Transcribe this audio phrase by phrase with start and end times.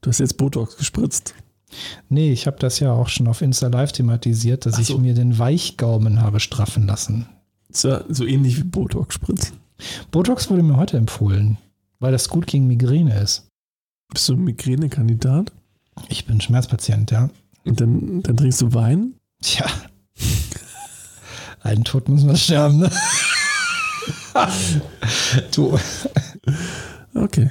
[0.00, 1.34] Du hast jetzt Botox gespritzt.
[2.08, 4.94] Nee, ich habe das ja auch schon auf Insta Live thematisiert, dass so.
[4.94, 7.26] ich mir den Weichgaumen habe straffen lassen.
[7.72, 9.56] Ja so ähnlich wie Botox spritzen.
[10.10, 11.58] Botox wurde mir heute empfohlen,
[12.00, 13.46] weil das gut gegen Migräne ist.
[14.12, 15.52] Bist du ein Migräne-Kandidat?
[16.08, 17.28] Ich bin Schmerzpatient, ja.
[17.64, 19.14] Und dann, dann trinkst du Wein?
[19.42, 19.66] Tja.
[21.60, 22.90] Einen Tod muss man sterben, ne?
[25.54, 25.78] du.
[27.14, 27.50] Okay.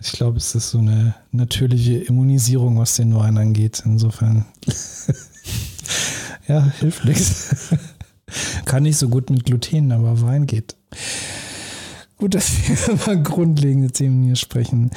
[0.00, 3.82] Ich glaube, es ist so eine natürliche Immunisierung, was den Wein angeht.
[3.84, 4.44] Insofern.
[6.48, 7.74] ja, hilft nichts.
[8.64, 10.76] Kann nicht so gut mit Gluten, aber Wein geht.
[12.16, 14.90] Gut, dass wir über grundlegende Themen hier sprechen.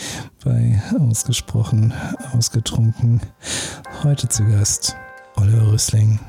[0.43, 1.93] Bei Ausgesprochen,
[2.34, 3.21] Ausgetrunken.
[4.04, 4.95] Heute zu Gast
[5.35, 6.20] Oliver Rüssling.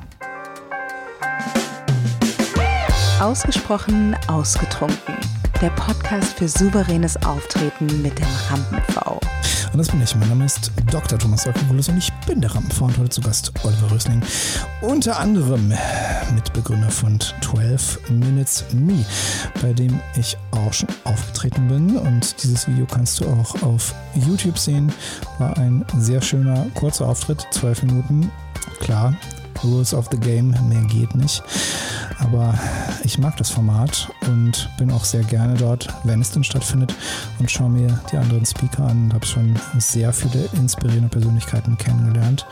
[3.19, 9.17] Ausgesprochen, Ausgetrunken der Podcast für souveränes Auftreten mit dem Rampen-V.
[9.71, 10.13] Und das bin ich.
[10.13, 11.17] Mein Name ist Dr.
[11.17, 14.21] Thomas Ökopoulos und ich bin der Rampen-V und heute zu Gast Oliver Rösling.
[14.81, 15.71] Unter anderem
[16.35, 19.05] Mitbegründer von 12 Minutes Me,
[19.61, 21.95] bei dem ich auch schon aufgetreten bin.
[21.95, 24.91] Und dieses Video kannst du auch auf YouTube sehen.
[25.39, 28.29] War ein sehr schöner, kurzer Auftritt, 12 Minuten.
[28.81, 29.15] Klar,
[29.63, 31.41] Rules of the Game, mehr geht nicht.
[32.23, 32.57] Aber
[33.03, 36.93] ich mag das Format und bin auch sehr gerne dort, wenn es denn stattfindet
[37.39, 42.45] und schaue mir die anderen Speaker an und habe schon sehr viele inspirierende Persönlichkeiten kennengelernt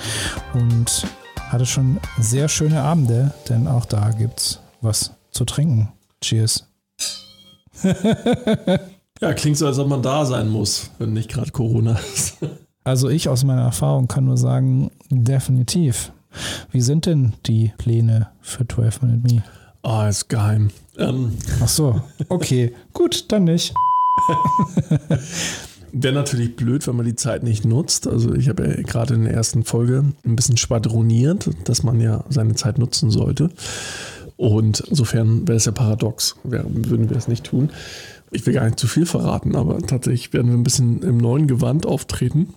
[0.53, 1.05] und
[1.49, 5.91] hatte schon sehr schöne Abende, denn auch da gibt es was zu trinken.
[6.21, 6.67] Cheers.
[9.21, 12.37] ja, klingt so, als ob man da sein muss, wenn nicht gerade Corona ist.
[12.83, 16.11] Also ich aus meiner Erfahrung kann nur sagen, definitiv.
[16.71, 19.43] Wie sind denn die Pläne für 12 Minute Me?
[19.83, 20.69] Ah, oh, ist geheim.
[20.97, 21.33] Ähm.
[21.61, 23.73] Ach so, okay, gut, dann nicht.
[25.93, 28.07] Wäre natürlich blöd, wenn man die Zeit nicht nutzt.
[28.07, 32.23] Also ich habe ja gerade in der ersten Folge ein bisschen schwadroniert, dass man ja
[32.29, 33.49] seine Zeit nutzen sollte.
[34.37, 37.69] Und insofern wäre es ja paradox, würden wir es nicht tun.
[38.31, 41.47] Ich will gar nicht zu viel verraten, aber tatsächlich werden wir ein bisschen im neuen
[41.47, 42.53] Gewand auftreten.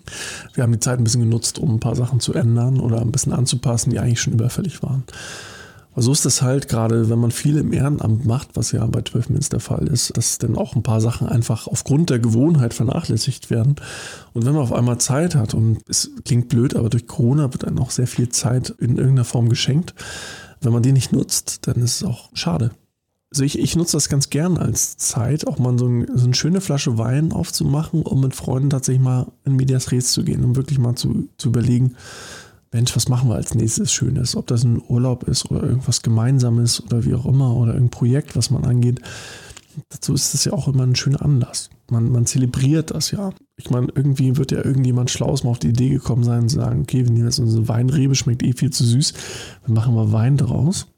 [0.55, 3.11] Wir haben die Zeit ein bisschen genutzt, um ein paar Sachen zu ändern oder ein
[3.11, 5.03] bisschen anzupassen, die eigentlich schon überfällig waren.
[5.97, 9.29] So ist es halt gerade, wenn man viel im Ehrenamt macht, was ja bei 12
[9.29, 13.51] Minutes der Fall ist, dass dann auch ein paar Sachen einfach aufgrund der Gewohnheit vernachlässigt
[13.51, 13.77] werden.
[14.33, 17.65] Und wenn man auf einmal Zeit hat, und es klingt blöd, aber durch Corona wird
[17.65, 19.95] einem auch sehr viel Zeit in irgendeiner Form geschenkt.
[20.61, 22.73] Wenn man die nicht nutzt, dann ist es auch schade.
[23.35, 26.35] Also ich, ich nutze das ganz gern als Zeit, auch mal so, ein, so, eine
[26.35, 30.55] schöne Flasche Wein aufzumachen, um mit Freunden tatsächlich mal in Medias Res zu gehen, um
[30.55, 31.97] wirklich mal zu, zu überlegen,
[32.75, 34.35] Mensch, was machen wir als nächstes Schönes?
[34.35, 38.35] Ob das ein Urlaub ist oder irgendwas Gemeinsames oder wie auch immer oder irgendein Projekt,
[38.35, 39.01] was man angeht.
[39.91, 41.71] Dazu ist es ja auch immer ein schöner Anlass.
[41.89, 43.33] Man, man zelebriert das ja.
[43.57, 46.83] Ich meine, irgendwie wird ja irgendjemand Schlaues mal auf die Idee gekommen sein und sagen,
[46.83, 49.15] okay, wenn jetzt unsere Weinrebe schmeckt eh viel zu süß,
[49.65, 50.89] dann machen wir Wein draus.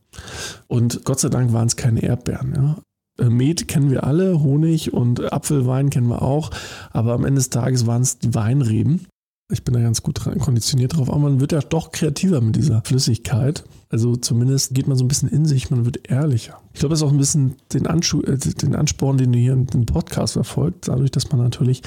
[0.68, 2.54] Und Gott sei Dank waren es keine Erdbeeren.
[2.54, 3.26] Ja.
[3.26, 6.50] Äh, Met kennen wir alle, Honig und Apfelwein kennen wir auch,
[6.90, 9.06] aber am Ende des Tages waren es die Weinreben.
[9.48, 12.82] Ich bin da ganz gut konditioniert drauf, aber man wird ja doch kreativer mit dieser
[12.84, 13.62] Flüssigkeit.
[13.88, 16.58] Also zumindest geht man so ein bisschen in sich, man wird ehrlicher.
[16.74, 19.52] Ich glaube, das ist auch ein bisschen den, Anschu äh, den Ansporn, den du hier
[19.52, 21.82] in dem Podcast verfolgt, dadurch, dass man natürlich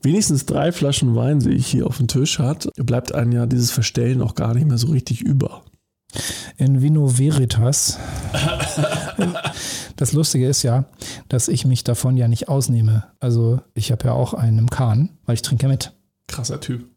[0.00, 3.72] wenigstens drei Flaschen Wein, sehe ich hier auf dem Tisch hat, bleibt einem ja dieses
[3.72, 5.64] Verstellen auch gar nicht mehr so richtig über.
[6.56, 7.98] In Vino Veritas.
[9.96, 10.86] Das Lustige ist ja,
[11.28, 13.04] dass ich mich davon ja nicht ausnehme.
[13.20, 15.92] Also ich habe ja auch einen im Kahn, weil ich trinke mit.
[16.26, 16.91] Krasser Typ.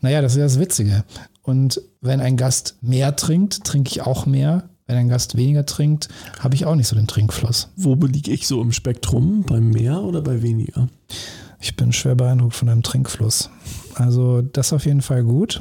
[0.00, 1.04] Naja, das ist das Witzige.
[1.42, 4.68] Und wenn ein Gast mehr trinkt, trinke ich auch mehr.
[4.86, 6.08] Wenn ein Gast weniger trinkt,
[6.40, 7.68] habe ich auch nicht so den Trinkfluss.
[7.76, 9.42] Wo liege ich so im Spektrum?
[9.42, 10.88] Bei mehr oder bei weniger?
[11.60, 13.50] Ich bin schwer beeindruckt von deinem Trinkfluss.
[13.94, 15.60] Also das auf jeden Fall gut.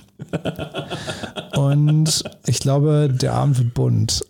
[1.56, 4.24] Und ich glaube, der Abend wird bunt.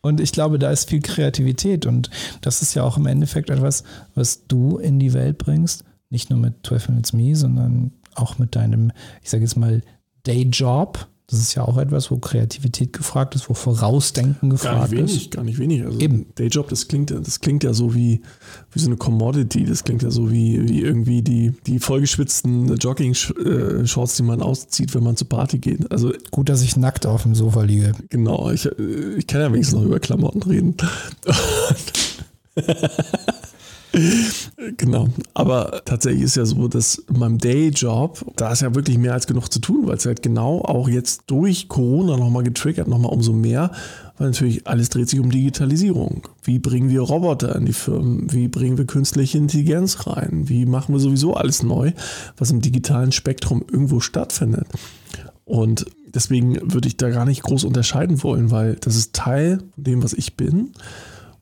[0.00, 1.86] Und ich glaube, da ist viel Kreativität.
[1.86, 2.10] Und
[2.40, 5.84] das ist ja auch im Endeffekt etwas, was du in die Welt bringst.
[6.10, 8.92] Nicht nur mit 12 Minutes Me, sondern auch mit deinem,
[9.22, 9.82] ich sage jetzt mal,
[10.24, 14.90] Dayjob das ist ja auch etwas, wo Kreativität gefragt ist, wo Vorausdenken gefragt ist.
[14.90, 15.84] Gar nicht wenig, gar nicht wenig.
[15.84, 16.26] Also Eben.
[16.36, 18.22] Dayjob, das klingt, das klingt ja so wie,
[18.72, 19.64] wie so eine Commodity.
[19.64, 25.02] Das klingt ja so wie, wie irgendwie die, die vollgeschwitzten Jogging-Shorts, die man auszieht, wenn
[25.04, 25.92] man zur Party geht.
[25.92, 27.92] Also Gut, dass ich nackt auf dem Sofa liege.
[28.08, 30.76] Genau, ich, ich kann ja wenigstens noch über Klamotten reden.
[34.76, 35.08] genau.
[35.34, 39.26] Aber tatsächlich ist ja so, dass in meinem Dayjob, da ist ja wirklich mehr als
[39.26, 43.32] genug zu tun, weil es halt genau auch jetzt durch Corona nochmal getriggert, nochmal umso
[43.32, 43.70] mehr,
[44.18, 46.28] weil natürlich alles dreht sich um Digitalisierung.
[46.42, 48.32] Wie bringen wir Roboter in die Firmen?
[48.32, 50.48] Wie bringen wir künstliche Intelligenz rein?
[50.48, 51.92] Wie machen wir sowieso alles neu,
[52.36, 54.66] was im digitalen Spektrum irgendwo stattfindet?
[55.44, 59.84] Und deswegen würde ich da gar nicht groß unterscheiden wollen, weil das ist Teil von
[59.84, 60.72] dem, was ich bin.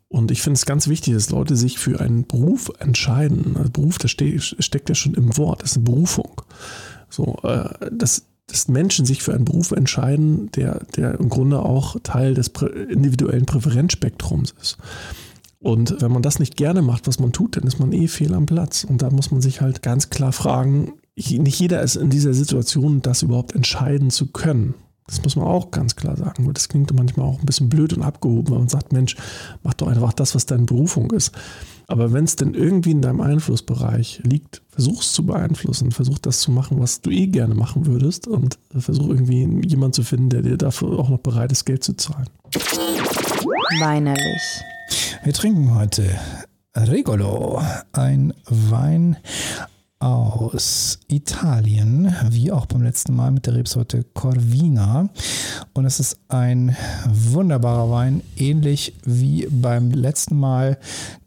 [0.08, 3.56] Und ich finde es ganz wichtig, dass Leute sich für einen Beruf entscheiden.
[3.56, 6.43] Also Beruf, das ste steckt ja schon im Wort, das ist eine Berufung.
[7.08, 11.97] So, äh, dass, dass Menschen sich für einen Beruf entscheiden, der, der im Grunde auch
[12.03, 12.49] Teil des
[12.88, 14.79] individuellen Präferenzspektrums ist.
[15.58, 18.35] Und wenn man das nicht gerne macht, was man tut, dann ist man eh fehl
[18.35, 18.85] am Platz.
[18.85, 23.03] Und da muss man sich halt ganz klar fragen, nicht jeder ist in dieser Situation,
[23.03, 24.75] das überhaupt entscheiden zu können.
[25.06, 26.53] Das muss man auch ganz klar sagen.
[26.53, 29.17] Das klingt manchmal auch ein bisschen blöd und abgehoben, weil man sagt, Mensch,
[29.62, 31.32] mach doch einfach das, was deine Berufung ist.
[31.87, 36.41] Aber wenn es denn irgendwie in deinem Einflussbereich liegt, versuch es zu beeinflussen, versuch das
[36.41, 40.43] zu machen, was du eh gerne machen würdest und versuch irgendwie jemanden zu finden, der
[40.43, 42.29] dir dafür auch noch bereit ist, Geld zu zahlen.
[43.79, 44.62] Weinerlich.
[45.23, 46.19] Wir trinken heute
[46.75, 47.62] Regolo,
[47.93, 49.17] ein Wein
[49.98, 55.08] aus Italien, wie auch beim letzten Mal mit der Rebsorte Corvina.
[55.72, 56.76] Und es ist ein
[57.08, 60.78] wunderbarer Wein, ähnlich wie beim letzten Mal,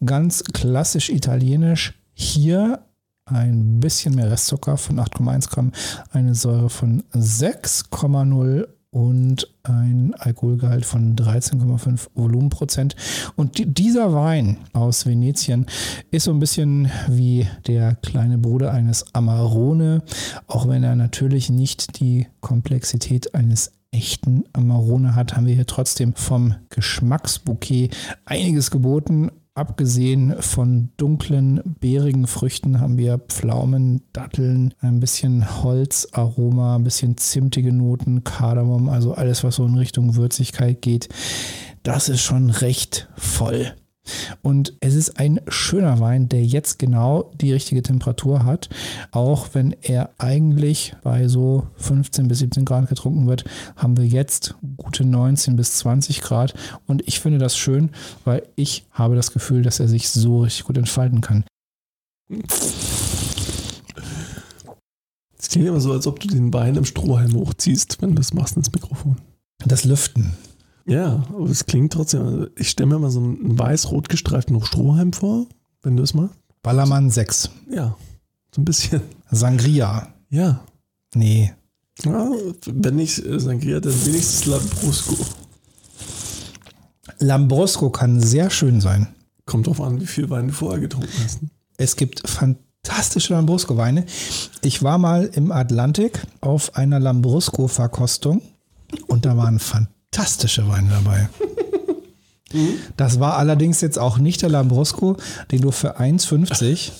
[0.06, 2.00] ganz klassisch italienisch.
[2.14, 2.80] Hier
[3.26, 5.72] ein bisschen mehr Restzucker von 8,1 Gramm,
[6.12, 12.96] eine Säure von 6,0 und ein Alkoholgehalt von 13,5 Volumenprozent.
[13.36, 15.66] Und dieser Wein aus Venetien
[16.12, 20.02] ist so ein bisschen wie der kleine Bruder eines Amarone,
[20.48, 26.14] auch wenn er natürlich nicht die Komplexität eines echten Amarone hat, haben wir hier trotzdem
[26.14, 27.90] vom Geschmacksbouquet
[28.26, 29.32] einiges geboten.
[29.60, 37.74] Abgesehen von dunklen, beerigen Früchten haben wir Pflaumen, Datteln, ein bisschen Holzaroma, ein bisschen zimtige
[37.74, 41.10] Noten, Kardamom, also alles, was so in Richtung Würzigkeit geht.
[41.84, 43.74] Das ist schon recht voll.
[44.42, 48.70] Und es ist ein schöner Wein, der jetzt genau die richtige Temperatur hat.
[49.12, 53.46] Auch wenn er eigentlich bei so 15 bis 17 Grad getrunken wird,
[53.76, 56.54] haben wir jetzt gute 19 bis 20 Grad.
[56.88, 57.90] Und ich finde das schön,
[58.26, 61.44] weil ich habe das Gefühl, dass er sich so richtig gut entfalten kann.
[65.38, 68.34] Es klingt immer so, als ob du den Bein im Strohhalm hochziehst, wenn du das
[68.34, 69.18] machst ins Mikrofon.
[69.66, 70.34] Das Lüften.
[70.86, 72.22] Ja, aber es klingt trotzdem.
[72.22, 75.48] Also ich stelle mir mal so einen weiß-rot gestreiften Strohhalm vor,
[75.82, 76.36] wenn du es machst.
[76.64, 77.50] Ballermann 6.
[77.70, 77.96] Ja,
[78.54, 79.02] so ein bisschen.
[79.32, 80.14] Sangria.
[80.30, 80.62] Ja.
[81.14, 81.54] Nee.
[82.04, 82.30] ja
[82.66, 85.16] wenn nicht äh, Sangria, dann wenigstens Lambrusco.
[87.20, 89.08] Lambrusco kann sehr schön sein.
[89.46, 91.40] Kommt drauf an, wie viel Wein du vorher getrunken hast.
[91.78, 94.06] Es gibt fantastische Lambrusco-Weine.
[94.62, 98.42] Ich war mal im Atlantik auf einer Lambrusco-Verkostung
[99.08, 101.30] und da waren fantastische Weine dabei.
[102.98, 105.18] Das war allerdings jetzt auch nicht der Lambrusco,
[105.52, 106.92] den du für 1,50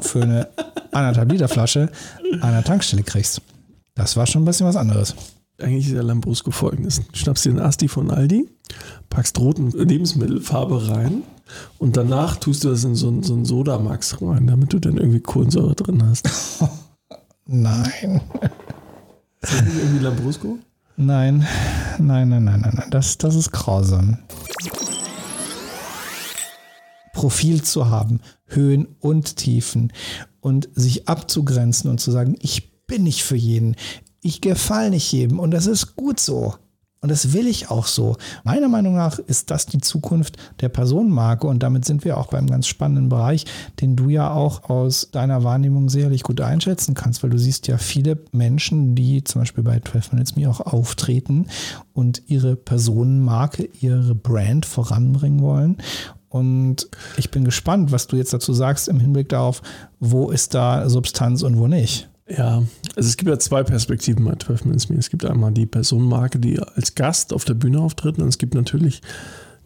[0.00, 0.48] für eine
[0.92, 1.90] anderthalb Liter Flasche
[2.40, 3.40] an der Tankstelle kriegst.
[3.94, 5.14] Das war schon ein bisschen was anderes.
[5.60, 7.00] Eigentlich ist der Lambrusco folgendes.
[7.12, 8.48] Du schnappst dir einen Asti von Aldi,
[9.10, 11.22] packst roten Lebensmittelfarbe rein
[11.78, 14.96] und danach tust du das in so einen, so einen Sodamax rein, damit du dann
[14.96, 16.28] irgendwie Kohlensäure drin hast.
[17.46, 18.22] Nein.
[19.40, 20.58] Ist das nicht irgendwie Lambrusco?
[20.96, 21.46] Nein,
[21.98, 22.86] nein, nein, nein, nein.
[22.90, 24.18] Das, das ist grausam.
[27.12, 29.92] Profil zu haben, Höhen und Tiefen
[30.40, 33.76] und sich abzugrenzen und zu sagen, ich bin nicht für jeden,
[34.20, 36.54] ich gefalle nicht jedem und das ist gut so.
[37.04, 38.16] Und das will ich auch so.
[38.44, 42.46] Meiner Meinung nach ist das die Zukunft der Personenmarke und damit sind wir auch beim
[42.46, 43.44] ganz spannenden Bereich,
[43.82, 47.76] den du ja auch aus deiner Wahrnehmung sicherlich gut einschätzen kannst, weil du siehst ja
[47.76, 51.48] viele Menschen, die zum Beispiel bei 12 Minutes Me auch auftreten
[51.92, 55.76] und ihre Personenmarke, ihre Brand voranbringen wollen.
[56.30, 59.60] Und ich bin gespannt, was du jetzt dazu sagst im Hinblick darauf,
[60.00, 62.08] wo ist da Substanz und wo nicht.
[62.26, 62.62] Ja,
[62.96, 64.96] also es gibt ja zwei Perspektiven bei 12 Minutes Me.
[64.96, 68.54] Es gibt einmal die Personenmarke, die als Gast auf der Bühne auftritt und es gibt
[68.54, 69.02] natürlich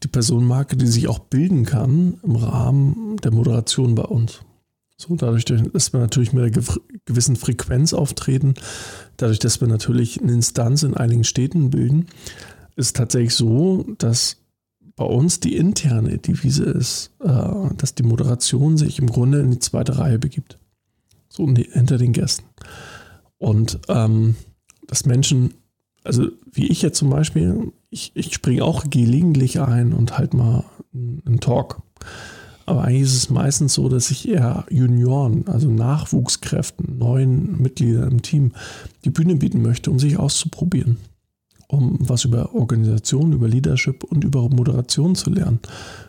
[0.02, 4.40] die Personenmarke, die sich auch bilden kann im Rahmen der Moderation bei uns.
[4.96, 6.64] So, dadurch, dass wir natürlich mit einer
[7.04, 8.54] gewissen Frequenz auftreten,
[9.16, 12.06] dadurch, dass wir natürlich eine Instanz in einigen Städten bilden,
[12.74, 14.38] ist tatsächlich so, dass
[14.96, 19.60] bei uns die interne Devise ist, äh, dass die Moderation sich im Grunde in die
[19.60, 20.58] zweite Reihe begibt
[21.28, 22.48] so hinter den Gästen.
[23.38, 24.34] Und ähm,
[24.86, 25.54] dass Menschen,
[26.04, 30.64] also wie ich jetzt zum Beispiel, ich, ich springe auch gelegentlich ein und halt mal
[30.92, 31.82] einen Talk.
[32.66, 38.22] Aber eigentlich ist es meistens so, dass ich eher Junioren, also Nachwuchskräften, neuen Mitgliedern im
[38.22, 38.52] Team
[39.06, 40.98] die Bühne bieten möchte, um sich auszuprobieren.
[41.68, 45.60] Um was über Organisation, über Leadership und über Moderation zu lernen.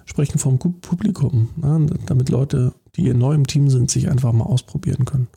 [0.06, 5.06] Sprechen vom Publikum, ja, damit Leute, die neu im Team sind, sich einfach mal ausprobieren
[5.06, 5.28] können.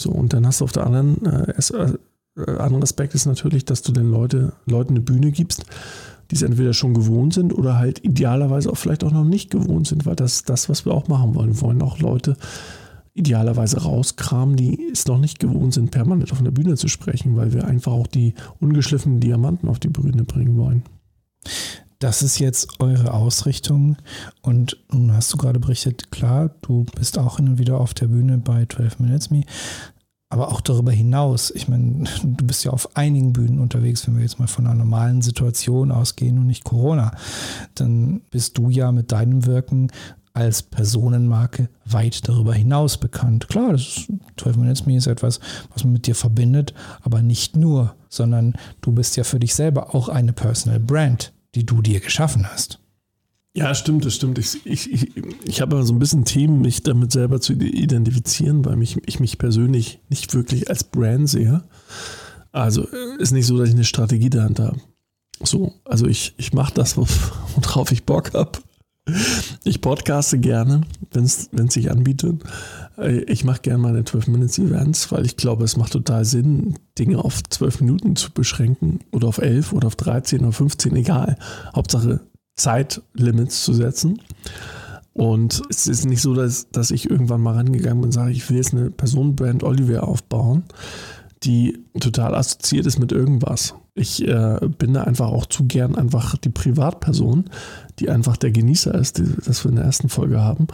[0.00, 3.82] So, und dann hast du auf der anderen, äh, äh, anderen Aspekt ist natürlich, dass
[3.82, 5.64] du den Leute, Leuten eine Bühne gibst,
[6.30, 9.86] die es entweder schon gewohnt sind oder halt idealerweise auch vielleicht auch noch nicht gewohnt
[9.88, 11.54] sind, weil das ist das, was wir auch machen wollen.
[11.54, 12.36] Wir wollen auch Leute
[13.12, 17.52] idealerweise rauskramen, die es noch nicht gewohnt sind, permanent auf einer Bühne zu sprechen, weil
[17.52, 20.84] wir einfach auch die ungeschliffenen Diamanten auf die Bühne bringen wollen.
[21.98, 23.96] Das ist jetzt eure Ausrichtung
[24.40, 28.06] und nun hast du gerade berichtet, klar, du bist auch hin und wieder auf der
[28.06, 29.42] Bühne bei 12 Minutes Me
[30.30, 31.50] aber auch darüber hinaus.
[31.50, 34.76] Ich meine, du bist ja auf einigen Bühnen unterwegs, wenn wir jetzt mal von einer
[34.76, 37.12] normalen Situation ausgehen und nicht Corona.
[37.74, 39.88] Dann bist du ja mit deinem Wirken
[40.32, 43.48] als Personenmarke weit darüber hinaus bekannt.
[43.48, 45.40] Klar, das ist, 12 Minutes ist etwas,
[45.74, 46.72] was man mit dir verbindet,
[47.02, 51.66] aber nicht nur, sondern du bist ja für dich selber auch eine Personal Brand, die
[51.66, 52.78] du dir geschaffen hast.
[53.52, 54.38] Ja, stimmt, das stimmt.
[54.38, 55.12] Ich, ich, ich,
[55.44, 59.38] ich habe so ein bisschen Themen, mich damit selber zu identifizieren, weil mich, ich mich
[59.38, 61.64] persönlich nicht wirklich als Brand sehe.
[62.52, 64.80] Also äh, ist nicht so, dass ich eine Strategie dahinter habe.
[65.42, 68.60] So, also ich, ich mache das, worauf ich Bock habe.
[69.64, 72.42] Ich podcaste gerne, wenn es sich anbietet.
[72.96, 77.42] Äh, ich mache gerne meine 12-Minutes-Events, weil ich glaube, es macht total Sinn, Dinge auf
[77.42, 81.36] 12 Minuten zu beschränken oder auf 11 oder auf 13 oder 15, egal.
[81.74, 82.20] Hauptsache
[82.60, 84.20] Zeitlimits zu setzen.
[85.12, 88.48] Und es ist nicht so, dass, dass ich irgendwann mal rangegangen bin und sage, ich
[88.48, 90.64] will jetzt eine Personenbrand Oliver aufbauen,
[91.42, 93.74] die total assoziiert ist mit irgendwas.
[93.94, 97.50] Ich äh, bin da einfach auch zu gern einfach die Privatperson,
[97.98, 100.68] die einfach der Genießer ist, die, das wir in der ersten Folge haben,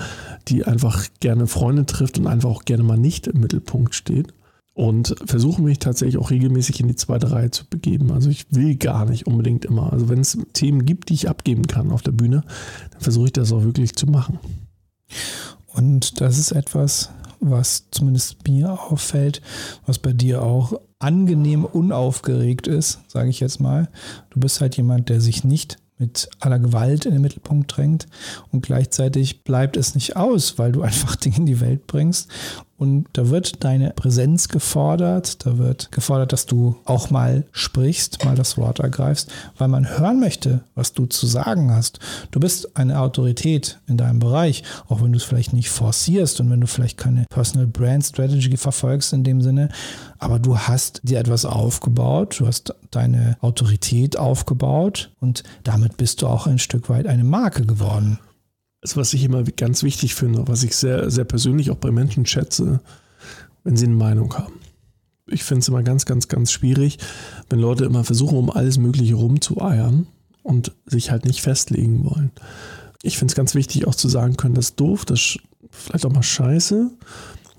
[0.49, 4.33] die einfach gerne Freunde trifft und einfach auch gerne mal nicht im Mittelpunkt steht
[4.77, 8.13] und versuche mich tatsächlich auch regelmäßig in die zweite Reihe zu begeben.
[8.13, 9.91] Also ich will gar nicht unbedingt immer.
[9.91, 12.45] Also wenn es Themen gibt, die ich abgeben kann auf der Bühne,
[12.91, 14.39] dann versuche ich das auch wirklich zu machen.
[15.67, 17.09] Und das ist etwas,
[17.41, 19.41] was zumindest mir auffällt,
[19.87, 23.89] was bei dir auch angenehm unaufgeregt ist, sage ich jetzt mal.
[24.29, 28.07] Du bist halt jemand, der sich nicht mit aller Gewalt in den Mittelpunkt drängt
[28.53, 32.31] und gleichzeitig bleibt es nicht aus, weil du einfach Dinge in die Welt bringst
[32.79, 38.35] und da wird deine Präsenz gefordert, da wird gefordert, dass du auch mal sprichst, mal
[38.35, 42.01] das Wort ergreifst, weil man hören möchte, was du zu sagen hast.
[42.31, 46.51] Du bist eine Autorität in deinem Bereich, auch wenn du es vielleicht nicht forcierst und
[46.51, 49.71] wenn du vielleicht keine Personal Brand Strategy verfolgst in dem Sinne,
[50.19, 56.27] aber du hast dir etwas aufgebaut, du hast deine Autorität aufgebaut und damit bist du
[56.27, 58.19] auch ein Stück weit eine Marke geworden
[58.83, 62.27] ist, was ich immer ganz wichtig finde, was ich sehr, sehr persönlich auch bei Menschen
[62.27, 62.81] schätze,
[63.65, 64.61] wenn sie eine Meinung haben.
[65.29, 66.99] Ich finde es immer ganz, ganz, ganz schwierig,
[67.51, 70.07] wenn Leute immer versuchen, um alles Mögliche rumzueiern
[70.43, 72.31] und sich halt nicht festlegen wollen.
[73.03, 75.39] Ich finde es ganz wichtig, auch zu sagen können, das ist doof, das ist
[75.71, 76.91] vielleicht auch mal scheiße,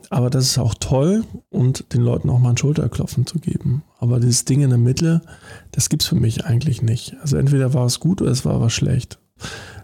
[0.10, 3.84] aber das ist auch toll und den Leuten auch mal ein Schulterklopfen zu geben.
[4.00, 5.22] Aber dieses Ding in der Mitte,
[5.72, 7.16] das gibt es für mich eigentlich nicht.
[7.22, 9.20] Also entweder war es gut oder es war was schlecht.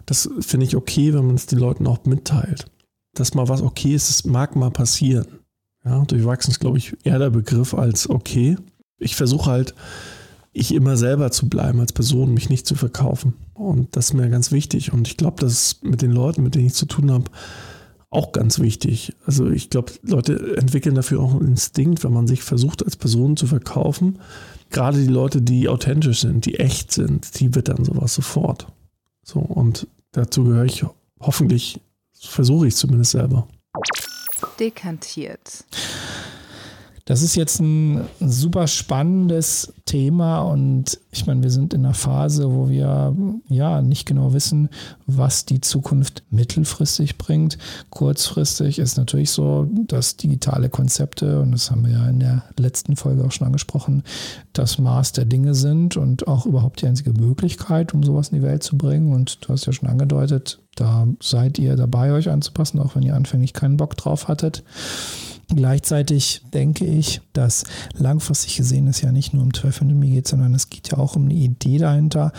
[0.06, 2.66] Das finde ich okay, wenn man es den Leuten auch mitteilt.
[3.14, 5.26] Dass mal was okay ist, es mag mal passieren.
[5.84, 8.56] Ja, durchwachsen ist, glaube ich, eher der Begriff als okay.
[8.98, 9.74] Ich versuche halt,
[10.52, 13.34] ich immer selber zu bleiben als Person, mich nicht zu verkaufen.
[13.52, 14.92] Und das ist mir ganz wichtig.
[14.92, 17.24] Und ich glaube, das ist mit den Leuten, mit denen ich zu tun habe,
[18.08, 19.14] auch ganz wichtig.
[19.26, 23.36] Also ich glaube, Leute entwickeln dafür auch einen Instinkt, wenn man sich versucht, als Person
[23.36, 24.20] zu verkaufen.
[24.70, 28.68] Gerade die Leute, die authentisch sind, die echt sind, die wittern sowas sofort.
[29.24, 30.84] So, und dazu gehöre ich
[31.20, 31.80] hoffentlich,
[32.18, 33.46] versuche ich zumindest selber.
[34.58, 35.64] Dekantiert.
[37.06, 42.50] Das ist jetzt ein super spannendes Thema und ich meine, wir sind in einer Phase,
[42.50, 43.14] wo wir
[43.48, 44.70] ja nicht genau wissen,
[45.06, 47.58] was die Zukunft mittelfristig bringt.
[47.90, 52.96] Kurzfristig ist natürlich so, dass digitale Konzepte, und das haben wir ja in der letzten
[52.96, 54.02] Folge auch schon angesprochen,
[54.54, 58.42] das Maß der Dinge sind und auch überhaupt die einzige Möglichkeit, um sowas in die
[58.42, 59.12] Welt zu bringen.
[59.12, 63.14] Und du hast ja schon angedeutet, da seid ihr dabei, euch anzupassen, auch wenn ihr
[63.14, 64.64] anfänglich keinen Bock drauf hattet.
[65.48, 70.54] Gleichzeitig denke ich, dass langfristig gesehen es ja nicht nur um 12 Me geht, sondern
[70.54, 72.32] es geht ja auch um eine Idee dahinter,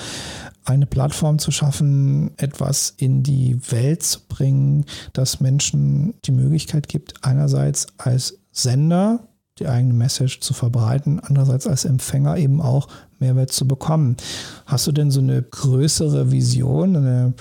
[0.66, 7.24] eine Plattform zu schaffen, etwas in die Welt zu bringen, das Menschen die Möglichkeit gibt,
[7.24, 9.28] einerseits als Sender
[9.60, 14.18] die eigene Message zu verbreiten, andererseits als Empfänger eben auch Mehrwert zu bekommen.
[14.66, 17.34] Hast du denn so eine größere Vision, eine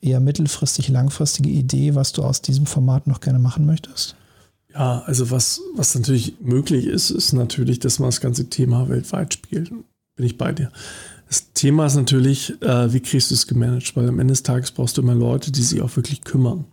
[0.00, 4.16] eher mittelfristig, langfristige Idee, was du aus diesem Format noch gerne machen möchtest?
[4.74, 9.34] Ja, also was, was natürlich möglich ist, ist natürlich, dass man das ganze Thema weltweit
[9.34, 9.70] spielt.
[9.70, 10.70] Bin ich bei dir.
[11.28, 13.96] Das Thema ist natürlich, äh, wie kriegst du es gemanagt?
[13.96, 16.64] Weil am Ende des Tages brauchst du immer Leute, die sich auch wirklich kümmern.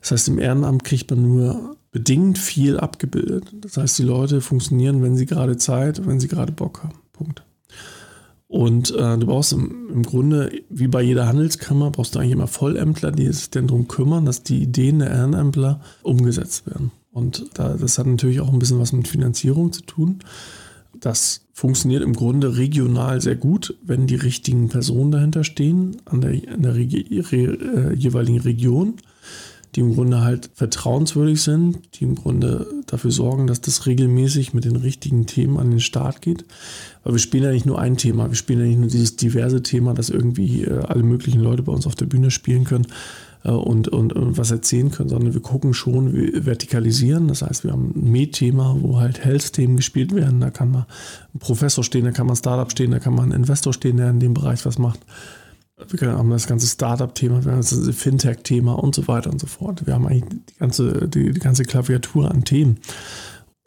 [0.00, 3.52] Das heißt, im Ehrenamt kriegt man nur bedingt viel abgebildet.
[3.60, 6.98] Das heißt, die Leute funktionieren, wenn sie gerade Zeit, wenn sie gerade Bock haben.
[7.12, 7.42] Punkt.
[8.48, 12.48] Und äh, du brauchst im, im, Grunde, wie bei jeder Handelskammer, brauchst du eigentlich immer
[12.48, 16.90] Vollämtler, die sich dann darum kümmern, dass die Ideen der Ehrenämtler umgesetzt werden.
[17.12, 20.20] Und da, das hat natürlich auch ein bisschen was mit Finanzierung zu tun.
[20.98, 26.32] Das funktioniert im Grunde regional sehr gut, wenn die richtigen Personen dahinter stehen, an der,
[26.32, 28.96] in der Regi re, äh, jeweiligen Region
[29.74, 34.64] die im Grunde halt vertrauenswürdig sind, die im Grunde dafür sorgen, dass das regelmäßig mit
[34.64, 36.44] den richtigen Themen an den Start geht.
[37.04, 39.62] Weil wir spielen ja nicht nur ein Thema, wir spielen ja nicht nur dieses diverse
[39.62, 42.86] Thema, dass irgendwie äh, alle möglichen Leute bei uns auf der Bühne spielen können
[43.42, 47.28] und, und, und was erzählen können, sondern wir gucken schon, wir vertikalisieren.
[47.28, 50.40] Das heißt, wir haben ein Med-Thema, wo halt Health-Themen gespielt werden.
[50.40, 50.84] Da kann man
[51.34, 53.96] ein Professor stehen, da kann man ein Startup stehen, da kann man ein Investor stehen,
[53.96, 55.00] der in dem Bereich was macht
[55.88, 59.86] wir haben das ganze Startup-Thema, wir haben das Fintech-Thema und so weiter und so fort.
[59.86, 62.78] Wir haben eigentlich die ganze, die, die ganze Klaviatur an Themen.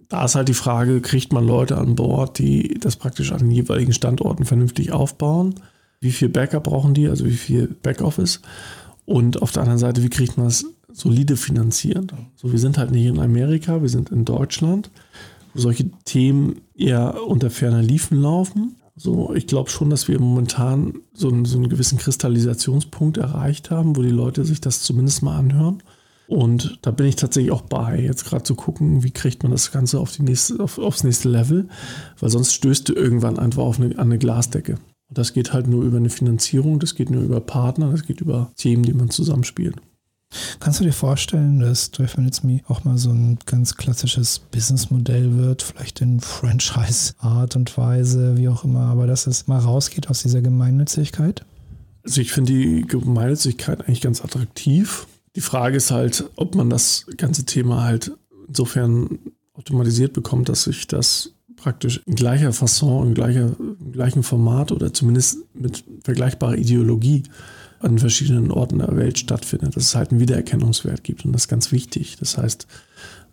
[0.09, 3.51] Da ist halt die Frage, kriegt man Leute an Bord, die das praktisch an den
[3.51, 5.55] jeweiligen Standorten vernünftig aufbauen?
[6.01, 8.41] Wie viel Backup brauchen die, also wie viel Backoffice?
[9.05, 12.13] Und auf der anderen Seite, wie kriegt man das solide finanziert?
[12.35, 14.91] So, wir sind halt nicht in Amerika, wir sind in Deutschland,
[15.53, 18.75] wo solche Themen eher unter ferner Liefen laufen.
[18.95, 23.95] So, ich glaube schon, dass wir momentan so einen, so einen gewissen Kristallisationspunkt erreicht haben,
[23.95, 25.81] wo die Leute sich das zumindest mal anhören.
[26.27, 29.71] Und da bin ich tatsächlich auch bei, jetzt gerade zu gucken, wie kriegt man das
[29.71, 31.67] Ganze auf die nächste, auf, aufs nächste Level,
[32.19, 34.77] weil sonst stößt du irgendwann einfach auf eine, an eine Glasdecke.
[35.13, 38.19] Und das geht halt nur über eine Finanzierung, das geht nur über Partner, das geht
[38.19, 39.75] über Themen, die man zusammenspielt.
[40.59, 45.37] Kannst du dir vorstellen, dass 12 Minutes Me auch mal so ein ganz klassisches Businessmodell
[45.37, 50.23] wird, vielleicht in Franchise-Art und Weise, wie auch immer, aber dass es mal rausgeht aus
[50.23, 51.45] dieser Gemeinnützigkeit?
[52.03, 55.05] Also ich finde die Gemeinnützigkeit eigentlich ganz attraktiv.
[55.35, 58.13] Die Frage ist halt, ob man das ganze Thema halt
[58.47, 59.19] insofern
[59.53, 63.55] automatisiert bekommt, dass sich das praktisch in gleicher Fasson, in, gleicher,
[63.93, 67.23] gleichen Format oder zumindest mit vergleichbarer Ideologie
[67.79, 71.25] an verschiedenen Orten der Welt stattfindet, dass es halt einen Wiedererkennungswert gibt.
[71.25, 72.17] Und das ist ganz wichtig.
[72.19, 72.67] Das heißt,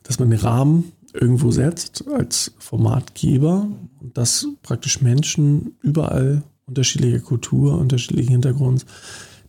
[0.02, 3.68] dass man den Rahmen irgendwo setzt als Formatgeber
[4.00, 8.86] und dass praktisch Menschen überall unterschiedlicher Kultur, unterschiedlichen Hintergrunds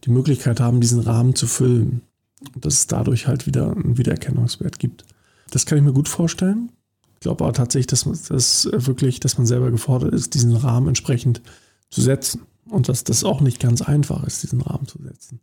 [0.03, 2.01] die Möglichkeit haben, diesen Rahmen zu füllen.
[2.55, 5.05] Und dass es dadurch halt wieder einen Wiedererkennungswert gibt.
[5.51, 6.71] Das kann ich mir gut vorstellen.
[7.21, 10.87] Ich glaube aber tatsächlich, dass, man, dass wirklich, dass man selber gefordert ist, diesen Rahmen
[10.87, 11.43] entsprechend
[11.91, 12.41] zu setzen.
[12.67, 15.39] Und dass das auch nicht ganz einfach ist, diesen Rahmen zu setzen.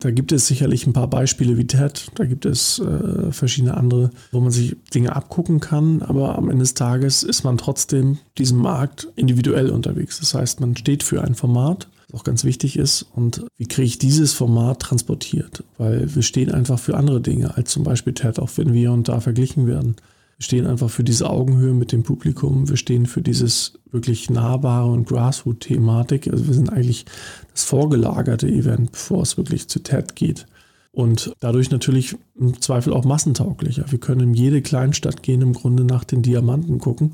[0.00, 4.10] Da gibt es sicherlich ein paar Beispiele wie TED, da gibt es äh, verschiedene andere,
[4.32, 8.58] wo man sich Dinge abgucken kann, aber am Ende des Tages ist man trotzdem diesem
[8.58, 10.18] Markt individuell unterwegs.
[10.18, 13.06] Das heißt, man steht für ein Format, was auch ganz wichtig ist.
[13.14, 15.62] Und wie kriege ich dieses Format transportiert?
[15.78, 19.08] Weil wir stehen einfach für andere Dinge als zum Beispiel TED, auch wenn wir und
[19.08, 19.94] da verglichen werden.
[20.38, 22.68] Wir stehen einfach für diese Augenhöhe mit dem Publikum.
[22.68, 26.28] Wir stehen für dieses wirklich nahbare und Grassroot-Thematik.
[26.28, 27.06] Also wir sind eigentlich
[27.52, 30.46] das vorgelagerte Event, bevor es wirklich zu TED geht.
[30.94, 33.84] Und dadurch natürlich im Zweifel auch massentauglicher.
[33.88, 37.12] Wir können in jede Kleinstadt gehen, im Grunde nach den Diamanten gucken,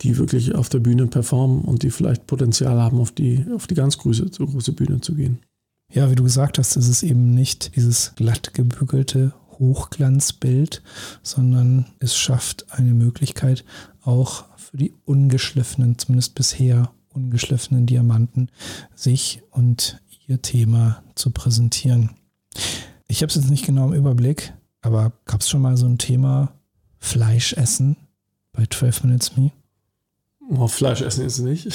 [0.00, 3.76] die wirklich auf der Bühne performen und die vielleicht Potenzial haben, auf die, auf die
[3.76, 5.38] ganz große, große Bühne zu gehen.
[5.92, 10.82] Ja, wie du gesagt hast, ist es eben nicht dieses glatt gebügelte Hochglanzbild,
[11.22, 13.64] sondern es schafft eine Möglichkeit,
[14.02, 18.50] auch für die ungeschliffenen, zumindest bisher ungeschliffenen Diamanten,
[18.94, 22.10] sich und ihr Thema zu präsentieren.
[23.06, 25.98] Ich habe es jetzt nicht genau im Überblick, aber gab es schon mal so ein
[25.98, 26.52] Thema
[26.98, 27.96] Fleisch essen
[28.52, 29.52] bei 12 Minutes Me?
[30.50, 31.68] Oh, Fleisch essen ist nicht.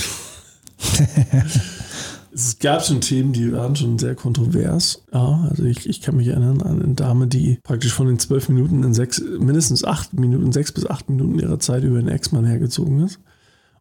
[2.34, 5.04] Es gab schon Themen, die waren schon sehr kontrovers.
[5.14, 8.50] Ja, also ich, ich kann mich erinnern an eine Dame, die praktisch von den zwölf
[8.50, 12.46] Minuten in sechs, mindestens acht Minuten, sechs bis acht Minuten ihrer Zeit über den Ex-Mann
[12.46, 13.20] hergezogen ist.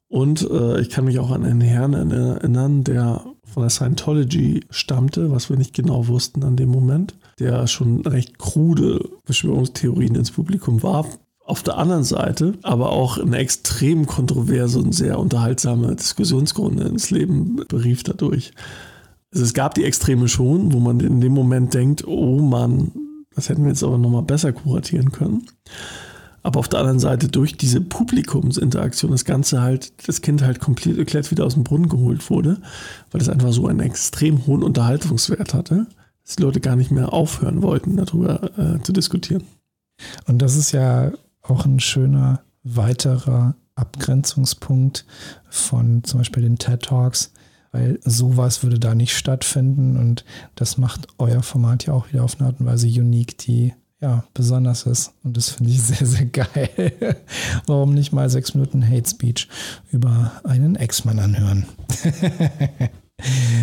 [0.08, 5.30] Und äh, ich kann mich auch an einen Herrn erinnern, der von der Scientology stammte,
[5.30, 10.82] was wir nicht genau wussten an dem Moment, der schon recht krude Verschwörungstheorien ins Publikum
[10.82, 17.10] warf, auf der anderen Seite aber auch eine extrem kontroverse und sehr unterhaltsame Diskussionsgründe ins
[17.10, 18.52] Leben berief dadurch.
[19.32, 22.92] Also es gab die Extreme schon, wo man in dem Moment denkt, oh Mann,
[23.34, 25.46] das hätten wir jetzt aber nochmal besser kuratieren können.
[26.42, 30.96] Aber auf der anderen Seite durch diese Publikumsinteraktion das Ganze halt, das Kind halt komplett
[30.96, 32.58] erklärt wieder aus dem Brunnen geholt wurde,
[33.10, 35.86] weil es einfach so einen extrem hohen Unterhaltungswert hatte,
[36.24, 39.42] dass die Leute gar nicht mehr aufhören wollten, darüber äh, zu diskutieren.
[40.26, 41.12] Und das ist ja
[41.48, 45.04] auch ein schöner weiterer Abgrenzungspunkt
[45.48, 47.32] von zum Beispiel den TED Talks,
[47.72, 52.38] weil sowas würde da nicht stattfinden und das macht euer Format ja auch wieder auf
[52.38, 56.26] eine Art und Weise unique, die ja besonders ist und das finde ich sehr, sehr
[56.26, 57.16] geil.
[57.66, 59.48] Warum nicht mal sechs Minuten Hate Speech
[59.90, 61.66] über einen Ex-Mann anhören?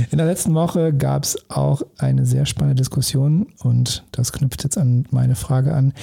[0.10, 4.80] In der letzten Woche gab es auch eine sehr spannende Diskussion und das knüpft jetzt
[4.80, 5.94] an meine Frage an.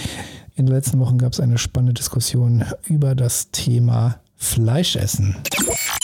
[0.56, 5.36] In den letzten Wochen gab es eine spannende Diskussion über das Thema Fleischessen.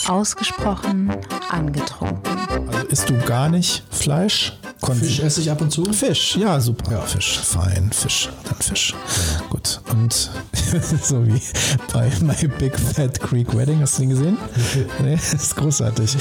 [0.07, 1.11] Ausgesprochen
[1.49, 2.46] angetrunken.
[2.67, 4.53] Also isst du gar nicht Fleisch?
[4.99, 5.83] Fisch esse ich ab und zu.
[5.85, 6.91] Fisch, ja, super.
[6.91, 8.93] Ja, Fisch, fein, Fisch, dann Fisch.
[9.49, 9.81] Gut.
[9.91, 10.13] Und
[11.03, 11.41] so wie
[11.91, 14.37] bei My Big Fat Creek Wedding, hast du den gesehen?
[15.03, 16.15] nee, ist großartig.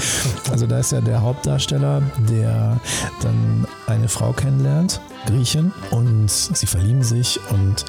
[0.51, 2.81] Also da ist ja der Hauptdarsteller, der
[3.23, 7.85] dann eine Frau kennenlernt, Griechin, und sie verlieben sich und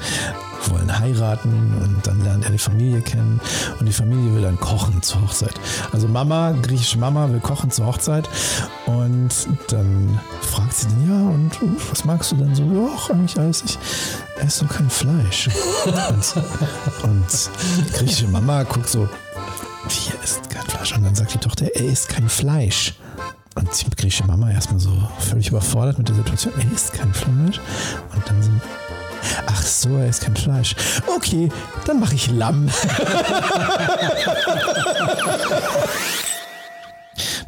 [0.66, 3.40] wollen heiraten und dann lernt er die Familie kennen
[3.78, 5.54] und die Familie will dann kochen zur Hochzeit.
[5.92, 8.28] Also Mama, griechische Mama will kochen zur Hochzeit
[8.86, 9.28] und
[9.68, 11.52] dann fragt sie den, ja und
[11.90, 12.64] was magst du denn so?
[12.94, 13.62] Auch eigentlich alles.
[13.64, 13.78] Ich
[14.38, 15.48] esse so kein Fleisch.
[15.84, 19.08] und, und die griechische Mama guckt so,
[19.88, 20.96] wie er isst kein Fleisch?
[20.96, 22.94] Und dann sagt die Tochter, er isst kein Fleisch.
[23.54, 27.60] Und die griechische Mama erstmal so völlig überfordert mit der Situation, er isst kein Fleisch.
[28.14, 28.50] Und dann so,
[29.46, 30.74] Ach so, er ist kein Fleisch.
[31.06, 31.48] Okay,
[31.84, 32.70] dann mache ich Lamm.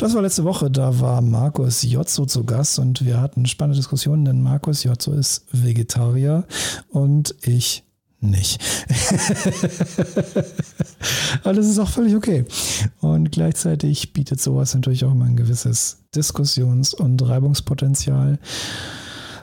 [0.01, 4.25] Das war letzte Woche, da war Markus Jotzo zu Gast und wir hatten spannende Diskussionen,
[4.25, 6.47] denn Markus Jotzo ist Vegetarier
[6.89, 7.85] und ich
[8.19, 8.63] nicht.
[11.45, 12.47] Aber das ist auch völlig okay.
[13.03, 18.39] Und gleichzeitig bietet sowas natürlich auch immer ein gewisses Diskussions- und Reibungspotenzial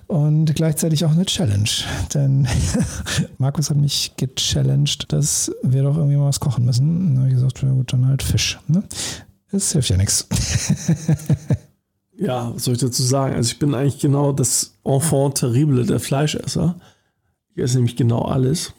[0.07, 1.69] und gleichzeitig auch eine Challenge.
[2.15, 2.47] Denn
[3.37, 6.89] Markus hat mich gechallenged, dass wir doch irgendwie mal was kochen müssen.
[6.89, 8.57] Und dann habe ich gesagt, ja gut, dann halt Fisch.
[8.67, 8.81] Ne?
[9.51, 10.27] Das hilft ja nichts.
[12.17, 13.35] Ja, was soll ich dazu sagen?
[13.35, 16.79] Also ich bin eigentlich genau das Enfant terrible der Fleischesser.
[17.53, 18.73] Ich esse nämlich genau alles.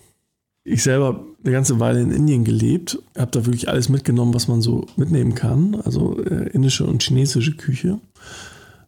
[0.65, 4.49] Ich selber habe eine ganze Weile in Indien gelebt, habe da wirklich alles mitgenommen, was
[4.49, 5.77] man so mitnehmen kann.
[5.77, 8.01] Also äh, indische und chinesische Küche.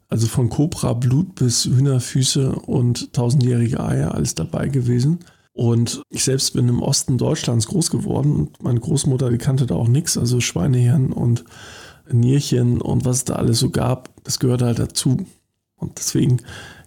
[0.09, 5.21] Also von Cobra Blut bis Hühnerfüße und tausendjährige Eier, alles dabei gewesen.
[5.61, 9.75] Und ich selbst bin im Osten Deutschlands groß geworden und meine Großmutter, die kannte da
[9.75, 11.45] auch nichts, also Schweinehirn und
[12.11, 15.19] Nierchen und was es da alles so gab, das gehört halt dazu.
[15.77, 16.39] Und deswegen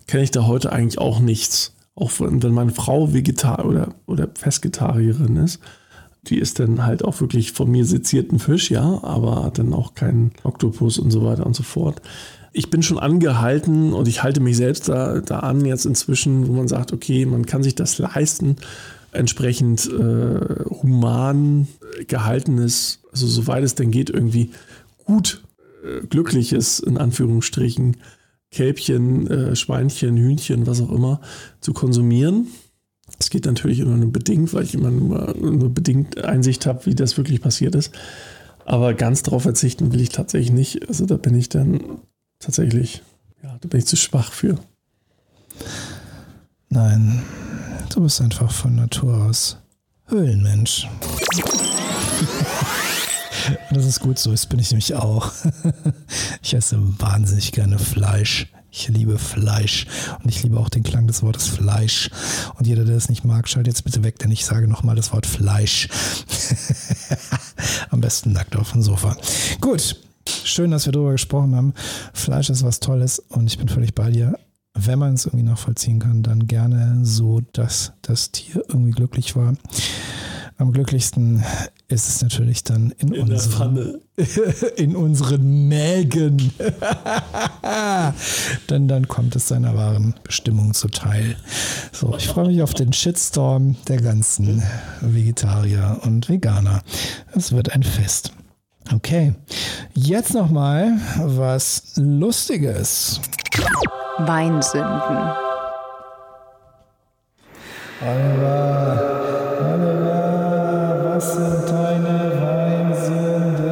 [0.08, 1.76] kenne ich da heute eigentlich auch nichts.
[1.94, 5.60] Auch wenn, meine Frau Vegetar oder, oder Festgetarierin ist,
[6.24, 10.32] die ist dann halt auch wirklich von mir sezierten Fisch, ja, aber dann auch keinen
[10.42, 12.02] Oktopus und so weiter und so fort
[12.54, 16.54] ich bin schon angehalten und ich halte mich selbst da, da an jetzt inzwischen, wo
[16.54, 18.58] man sagt, okay, man kann sich das leisten,
[19.12, 21.68] entsprechend äh, human
[22.08, 24.52] gehaltenes, also soweit es denn geht, irgendwie
[25.06, 25.44] gut
[25.84, 27.98] äh, glückliches, in Anführungsstrichen,
[28.52, 31.22] Kälbchen, äh, Schweinchen, Hühnchen, was auch immer,
[31.60, 32.48] zu konsumieren.
[33.20, 36.96] Es geht natürlich immer nur bedingt, weil ich immer nur, nur bedingt Einsicht habe, wie
[36.96, 37.92] das wirklich passiert ist.
[38.66, 40.88] Aber ganz darauf verzichten will ich tatsächlich nicht.
[40.88, 41.82] Also da bin ich dann
[42.44, 43.02] tatsächlich,
[43.42, 44.60] ja, da bin ich zu schwach für.
[46.70, 47.24] Nein,
[47.94, 49.58] du bist einfach von Natur aus
[50.08, 50.88] Höhlenmensch.
[53.72, 55.32] das ist gut so, das bin ich nämlich auch.
[56.46, 58.48] Ich esse wahnsinnig gerne Fleisch.
[58.70, 59.88] Ich liebe Fleisch
[60.22, 62.10] und ich liebe auch den Klang des Wortes Fleisch.
[62.56, 65.14] Und jeder, der es nicht mag, schaltet jetzt bitte weg, denn ich sage nochmal das
[65.14, 65.88] Wort Fleisch.
[67.92, 69.16] Am besten nackt auf dem Sofa.
[69.62, 69.96] Gut,
[70.28, 71.74] Schön, dass wir darüber gesprochen haben.
[72.14, 74.38] Fleisch ist was Tolles und ich bin völlig bei dir.
[74.74, 79.54] Wenn man es irgendwie nachvollziehen kann, dann gerne so, dass das Tier irgendwie glücklich war.
[80.58, 81.44] Am glücklichsten
[81.88, 83.98] ist es natürlich dann in, in unseren,
[84.76, 86.38] in unseren Mägen.
[88.70, 91.36] Denn dann kommt es seiner wahren Bestimmung zuteil.
[91.92, 94.64] So, ich freue mich auf den Shitstorm der ganzen
[95.02, 96.82] Vegetarier und Veganer.
[97.36, 98.34] Es wird ein Fest.
[98.92, 99.34] Okay,
[99.94, 103.22] jetzt noch mal was Lustiges.
[104.20, 105.32] Weinsünden.
[108.02, 109.00] Oliver,
[109.62, 113.64] Oliver, was sind deine Weinsünden?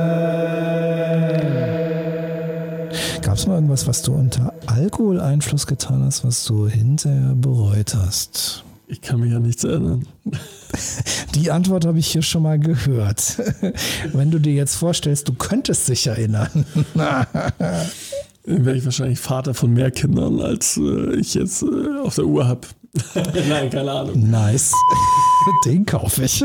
[3.21, 8.63] Gab es mal irgendwas, was du unter Alkoholeinfluss getan hast, was du hinterher bereut hast?
[8.87, 10.07] Ich kann mich ja nichts erinnern.
[11.35, 13.37] Die Antwort habe ich hier schon mal gehört.
[14.13, 16.65] Wenn du dir jetzt vorstellst, du könntest dich erinnern.
[18.43, 22.47] Wäre ich wahrscheinlich Vater von mehr Kindern, als äh, ich jetzt äh, auf der Uhr
[22.47, 22.61] habe.
[23.47, 24.29] Nein, keine Ahnung.
[24.29, 24.73] Nice.
[25.65, 26.43] Den kaufe ich.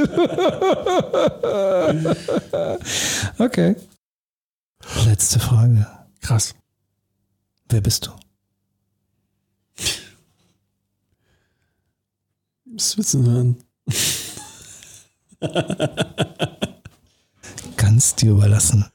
[3.39, 3.77] okay.
[5.07, 5.87] Letzte Frage.
[6.21, 6.55] Krass.
[7.69, 8.11] Wer bist du?
[12.67, 13.57] Das wissen hören.
[17.77, 18.87] Ganz dir überlassen.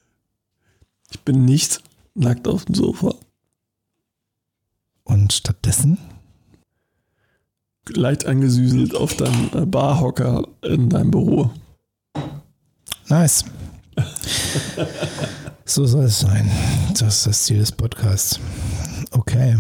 [1.12, 1.82] Ich bin nicht
[2.14, 3.16] nackt auf dem Sofa.
[5.04, 5.98] Und stattdessen?
[7.90, 11.52] Leicht angesüßelt auf deinem äh, Barhocker in deinem Büro.
[13.10, 13.44] Nice.
[15.66, 16.50] so soll es sein.
[16.98, 18.40] Das ist das Ziel des Podcasts.
[19.12, 19.58] Okay.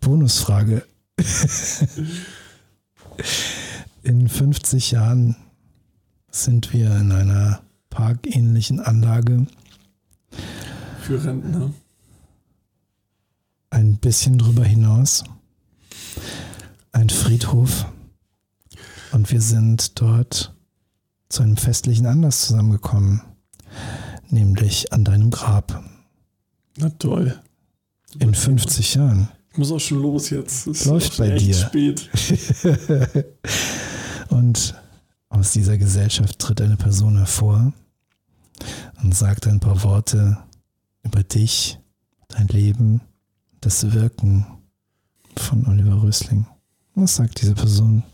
[0.00, 0.86] Bonusfrage.
[4.04, 5.34] In 50 Jahren
[6.30, 9.46] sind wir in einer parkähnlichen Anlage
[11.00, 11.72] Für Rentner.
[13.70, 15.24] ein bisschen drüber hinaus.
[16.92, 17.86] Ein Friedhof.
[19.12, 20.54] Und wir sind dort
[21.30, 23.22] zu einem festlichen Anlass zusammengekommen.
[24.28, 25.82] Nämlich an deinem Grab.
[26.76, 27.40] Na toll.
[28.18, 29.28] In 50 Jahren.
[29.52, 30.66] Ich muss auch schon los jetzt.
[30.66, 31.54] Es Läuft bei dir.
[31.54, 32.10] spät.
[34.54, 34.74] Und
[35.28, 37.72] aus dieser Gesellschaft tritt eine Person hervor
[39.02, 40.38] und sagt ein paar Worte
[41.02, 41.80] über dich,
[42.28, 43.00] dein Leben,
[43.60, 44.46] das Wirken
[45.36, 46.46] von Oliver Rösling.
[46.94, 48.04] Was sagt diese Person?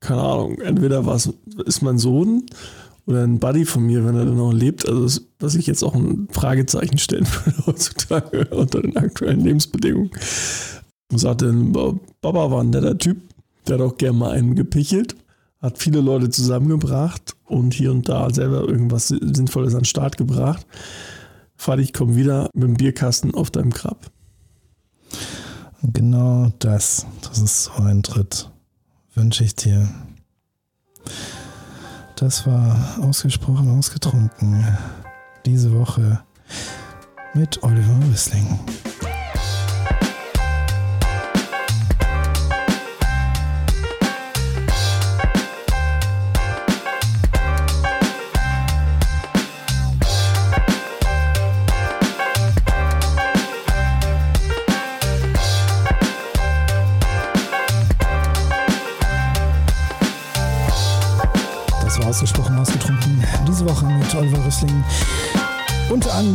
[0.00, 0.60] Keine Ahnung.
[0.60, 1.32] Entweder war es,
[1.64, 2.46] ist mein Sohn
[3.06, 4.88] oder ein Buddy von mir, wenn er dann noch lebt.
[4.88, 10.10] Also, was ich jetzt auch ein Fragezeichen stellen würde heutzutage unter den aktuellen Lebensbedingungen.
[11.12, 11.52] Und sagte,
[12.20, 13.18] Baba war ein netter Typ.
[13.68, 15.16] Der hat auch gerne mal einen gepichelt.
[15.60, 20.66] Hat viele Leute zusammengebracht und hier und da selber irgendwas Sinnvolles an den Start gebracht.
[21.56, 24.10] Vati, ich komme wieder mit dem Bierkasten auf deinem Grab.
[25.82, 28.50] Genau das, dass es so eintritt,
[29.14, 29.88] wünsche ich dir.
[32.16, 34.66] Das war ausgesprochen ausgetrunken.
[35.46, 36.20] Diese Woche
[37.34, 38.58] mit Oliver Wissling.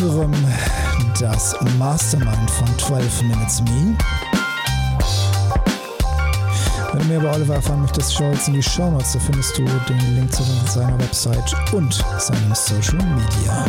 [0.05, 0.31] Anderem
[1.19, 3.97] das Mastermind von 12 Minutes Me.
[6.91, 9.13] Wenn du mehr über Oliver erfahren möchtest, schau jetzt in die Show Notes.
[9.13, 13.65] Da findest du den Link zu seiner Website und seinem Social Media.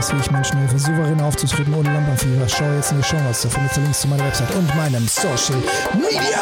[0.00, 3.42] Das, wie ich Menschen helfe, souverän aufzutreten ohne Lampenfieber, schau jetzt in die Show Notes.
[3.42, 5.56] Da findest du Links zu meiner Website und meinem Social
[5.94, 6.40] Media.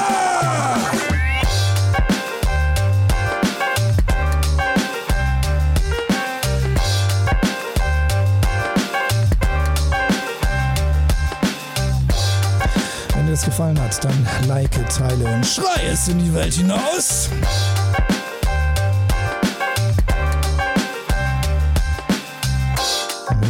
[13.17, 17.29] Wenn dir das gefallen hat, dann like, teile und schrei es in die Welt hinaus.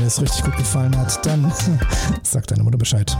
[0.08, 1.52] Es richtig gut gefallen hat, dann
[2.22, 3.16] sag deiner Mutter Bescheid.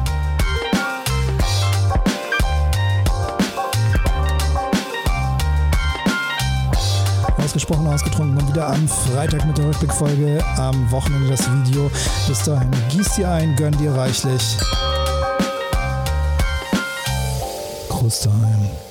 [7.37, 11.90] Ausgesprochen, ausgetrunken und wieder am Freitag mit der Rückblickfolge, am Wochenende das Video.
[12.27, 14.57] Bis dahin, gieß dir ein, gönn dir reichlich.
[17.88, 18.88] Groß daheim.